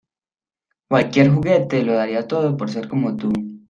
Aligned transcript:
¡Cualquier 0.89 1.29
juguete 1.29 1.83
lo 1.83 1.93
daría 1.93 2.27
todo 2.27 2.57
por 2.57 2.71
ser 2.71 2.87
como 2.87 3.15
tú! 3.15 3.29